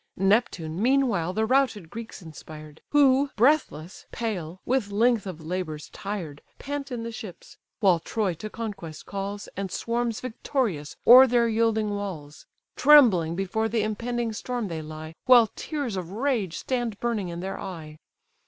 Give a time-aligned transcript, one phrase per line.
[0.17, 6.91] Neptune meanwhile the routed Greeks inspired; Who, breathless, pale, with length of labours tired, Pant
[6.91, 12.47] in the ships; while Troy to conquest calls, And swarms victorious o'er their yielding walls:
[12.75, 17.59] Trembling before the impending storm they lie, While tears of rage stand burning in their
[17.59, 17.99] eye.